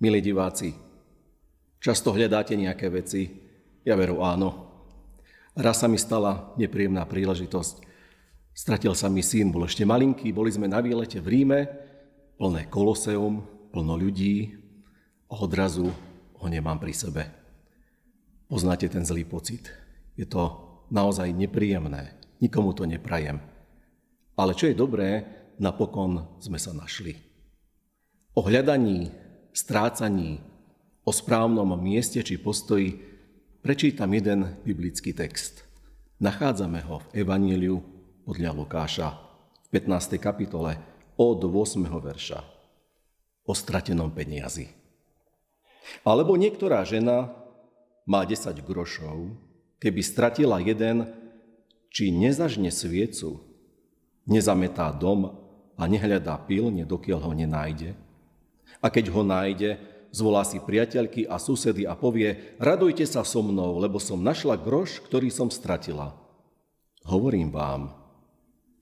[0.00, 0.72] Milí diváci,
[1.76, 3.28] často hľadáte nejaké veci,
[3.84, 4.72] ja veru áno.
[5.52, 7.84] Raz sa mi stala nepríjemná príležitosť.
[8.56, 11.60] Stratil sa mi syn, bol ešte malinký, boli sme na výlete v Ríme,
[12.40, 14.56] plné koloseum, plno ľudí
[15.28, 15.92] a odrazu
[16.40, 17.22] ho nemám pri sebe.
[18.48, 19.68] Poznáte ten zlý pocit.
[20.16, 20.48] Je to
[20.88, 22.16] naozaj nepríjemné.
[22.40, 23.36] Nikomu to neprajem.
[24.32, 25.28] Ale čo je dobré,
[25.60, 27.20] napokon sme sa našli.
[28.32, 29.19] O hľadaní
[29.52, 30.40] strácaní,
[31.04, 33.00] o správnom mieste či postoji,
[33.64, 35.66] prečítam jeden biblický text.
[36.20, 37.80] Nachádzame ho v Evaníliu
[38.28, 39.08] podľa Lukáša
[39.66, 40.20] v 15.
[40.20, 40.76] kapitole
[41.16, 41.88] od 8.
[41.88, 42.40] verša
[43.48, 44.70] o stratenom peniazi.
[46.06, 47.32] Alebo niektorá žena
[48.06, 49.34] má 10 grošov,
[49.82, 51.08] keby stratila jeden,
[51.90, 53.42] či nezažne sviecu,
[54.28, 55.34] nezametá dom
[55.74, 57.98] a nehľadá pilne, dokiaľ ho nenájde,
[58.78, 59.70] a keď ho nájde,
[60.10, 65.02] zvolá si priateľky a susedy a povie, radujte sa so mnou, lebo som našla groš,
[65.06, 66.14] ktorý som stratila.
[67.06, 67.94] Hovorím vám,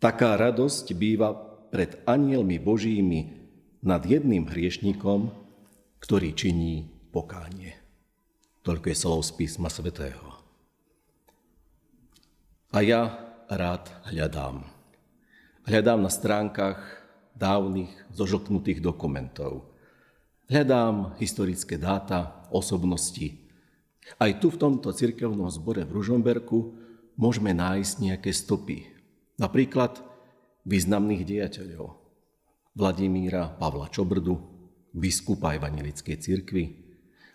[0.03, 1.37] taká radosť býva
[1.69, 3.21] pred anielmi božími
[3.85, 5.31] nad jedným hriešnikom,
[6.03, 7.77] ktorý činí pokánie.
[8.65, 10.41] Toľko je slov z písma svätého.
[12.69, 13.17] A ja
[13.49, 14.61] rád hľadám.
[15.65, 16.81] Hľadám na stránkach
[17.37, 19.65] dávnych zožoknutých dokumentov–
[20.49, 23.37] Hľadám historické dáta, osobnosti.
[24.17, 26.73] Aj tu v tomto cirkevnom zbore v Ružomberku
[27.21, 28.89] môžeme nájsť nejaké stopy.
[29.37, 30.01] Napríklad
[30.65, 32.01] významných dejateľov.
[32.73, 34.41] Vladimíra Pavla Čobrdu,
[34.97, 36.65] biskupa Evangelickej cirkvi,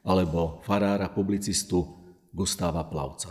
[0.09, 1.86] alebo farára publicistu
[2.34, 3.30] Gustáva Plavca.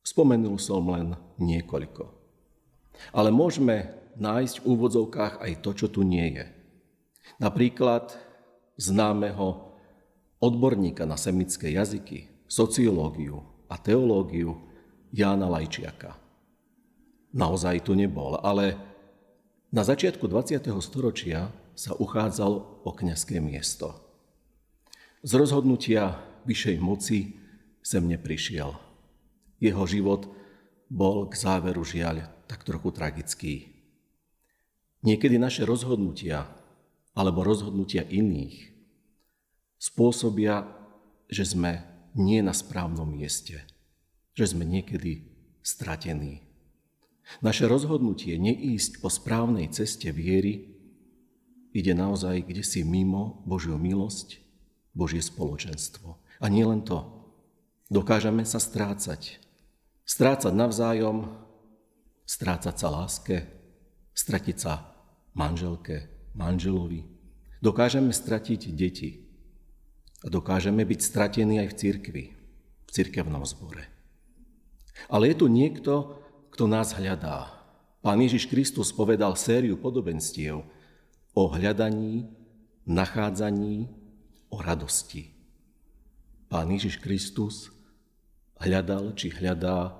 [0.00, 2.08] Spomenul som len niekoľko.
[3.12, 3.84] Ale môžeme
[4.16, 6.48] nájsť v úvodzovkách aj to, čo tu nie je.
[7.36, 8.29] Napríklad
[8.80, 9.76] známeho
[10.40, 14.56] odborníka na semické jazyky, sociológiu a teológiu
[15.12, 16.16] Jána Lajčiaka.
[17.36, 18.74] Naozaj tu nebol, ale
[19.70, 20.64] na začiatku 20.
[20.80, 23.94] storočia sa uchádzal o kňazské miesto.
[25.20, 27.36] Z rozhodnutia vyššej moci
[27.84, 28.74] sem neprišiel.
[29.60, 30.26] Jeho život
[30.88, 33.54] bol k záveru žiaľ tak trochu tragický.
[35.06, 36.48] Niekedy naše rozhodnutia
[37.14, 38.70] alebo rozhodnutia iných
[39.80, 40.68] spôsobia,
[41.32, 41.80] že sme
[42.14, 43.64] nie na správnom mieste,
[44.36, 45.24] že sme niekedy
[45.64, 46.44] stratení.
[47.40, 50.74] Naše rozhodnutie neísť po správnej ceste viery
[51.70, 54.42] ide naozaj kde si mimo Božiu milosť,
[54.90, 56.18] Božie spoločenstvo.
[56.42, 57.06] A nie len to.
[57.86, 59.38] Dokážeme sa strácať.
[60.02, 61.30] Strácať navzájom,
[62.26, 63.46] strácať sa láske,
[64.18, 64.90] stratiť sa
[65.38, 67.04] manželke, manželovi.
[67.60, 69.30] Dokážeme stratiť deti,
[70.20, 72.24] a dokážeme byť stratení aj v cirkvi,
[72.84, 73.88] v cirkevnom zbore.
[75.08, 76.20] Ale je tu niekto,
[76.52, 77.56] kto nás hľadá.
[78.04, 80.60] Pán Ježiš Kristus povedal sériu podobenstiev
[81.32, 82.28] o hľadaní,
[82.84, 83.88] nachádzaní,
[84.52, 85.32] o radosti.
[86.52, 87.72] Pán Ježiš Kristus
[88.60, 89.96] hľadal či hľadá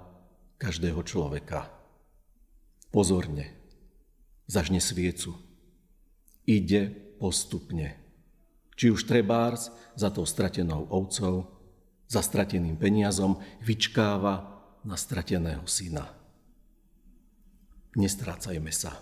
[0.61, 1.73] každého človeka.
[2.93, 3.57] Pozorne,
[4.51, 5.33] zažne sviecu.
[6.51, 6.91] Ide
[7.23, 8.01] postupne
[8.81, 11.53] či už trebárs za tou stratenou ovcou,
[12.09, 16.09] za strateným peniazom, vyčkáva na strateného syna.
[17.93, 18.97] Nestrácajme sa.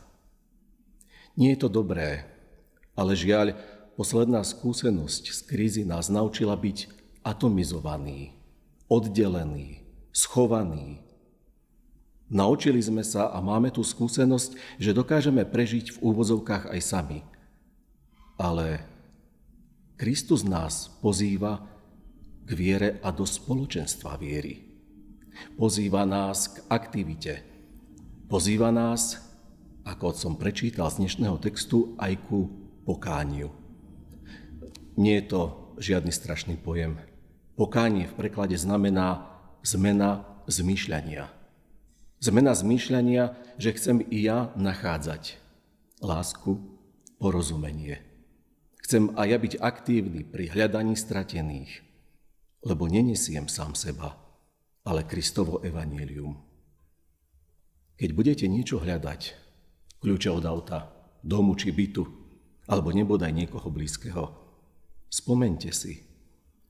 [1.39, 2.27] Nie je to dobré,
[2.99, 3.55] ale žiaľ,
[3.95, 6.91] posledná skúsenosť z krízy nás naučila byť
[7.23, 8.35] atomizovaný,
[8.91, 11.07] oddelený, schovaný.
[12.27, 17.23] Naučili sme sa a máme tú skúsenosť, že dokážeme prežiť v úvozovkách aj sami.
[18.39, 18.81] Ale
[19.99, 21.59] Kristus nás pozýva
[22.47, 24.63] k viere a do spoločenstva viery.
[25.59, 27.43] Pozýva nás k aktivite.
[28.31, 29.19] Pozýva nás,
[29.83, 32.47] ako som prečítal z dnešného textu, aj ku
[32.87, 33.51] pokániu.
[34.95, 35.43] Nie je to
[35.83, 36.99] žiadny strašný pojem.
[37.59, 39.27] Pokánie v preklade znamená
[39.67, 41.27] zmena zmýšľania.
[42.19, 45.39] Zmena zmýšľania, že chcem i ja nachádzať
[46.03, 46.59] lásku,
[47.19, 48.08] porozumenie.
[48.89, 51.85] Chcem aj ja byť aktívny pri hľadaní stratených,
[52.65, 54.17] lebo nenesiem sám seba,
[54.81, 56.33] ale Kristovo evanílium.
[58.01, 59.37] Keď budete niečo hľadať,
[60.01, 60.89] kľúče od auta,
[61.21, 62.01] domu či bytu,
[62.65, 64.25] alebo nebodaj niekoho blízkeho,
[65.13, 66.09] spomente si,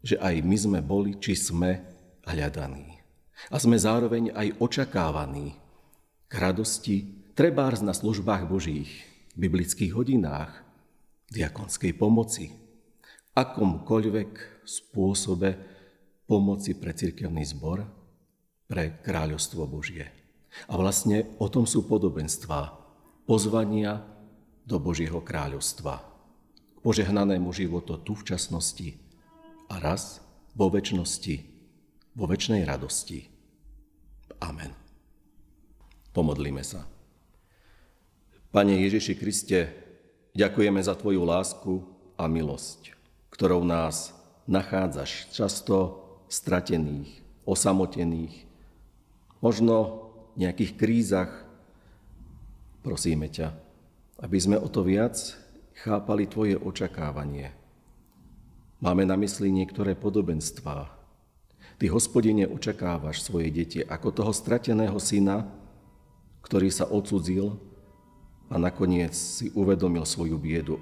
[0.03, 1.87] že aj my sme boli, či sme
[2.27, 2.99] hľadaní.
[3.55, 5.55] A sme zároveň aj očakávaní
[6.27, 9.07] k radosti, trebárs na službách Božích,
[9.39, 10.67] biblických hodinách,
[11.29, 12.49] diakonskej pomoci,
[13.37, 15.49] akomkoľvek spôsobe
[16.25, 17.85] pomoci pre cirkevný zbor,
[18.69, 20.09] pre kráľovstvo Božie.
[20.69, 22.75] A vlastne o tom sú podobenstvá,
[23.29, 24.05] pozvania
[24.65, 25.95] do Božieho kráľovstva,
[26.77, 28.97] k požehnanému životu tu v časnosti
[29.73, 30.21] a raz
[30.57, 31.37] vo väčšnosti,
[32.17, 33.29] vo väčšnej radosti.
[34.41, 34.73] Amen.
[36.13, 36.85] Pomodlíme sa.
[38.49, 39.88] Pane Ježiši Kriste,
[40.35, 41.85] ďakujeme za Tvoju lásku
[42.19, 42.97] a milosť,
[43.31, 44.17] ktorou nás
[44.49, 48.49] nachádzaš často stratených, osamotených,
[49.45, 51.33] možno v nejakých krízach.
[52.85, 53.53] Prosíme ťa,
[54.25, 55.15] aby sme o to viac
[55.79, 57.55] chápali Tvoje očakávanie.
[58.79, 60.91] Máme na mysli niektoré podobenstvá.
[61.79, 65.47] Ty, hospodine, očakávaš svoje deti ako toho strateného syna,
[66.43, 67.59] ktorý sa odsudzil
[68.49, 70.81] a nakoniec si uvedomil svoju biedu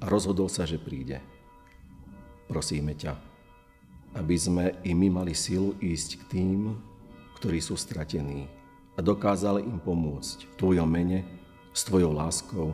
[0.00, 1.20] a rozhodol sa, že príde.
[2.48, 3.16] Prosíme ťa,
[4.16, 6.76] aby sme i my mali silu ísť k tým,
[7.40, 8.48] ktorí sú stratení
[8.96, 11.26] a dokázali im pomôcť v Tvojom mene,
[11.74, 12.72] s Tvojou láskou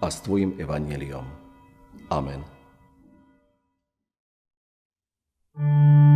[0.00, 1.24] a s Tvojim evaneliom.
[2.12, 2.44] Amen.
[5.56, 6.15] thank you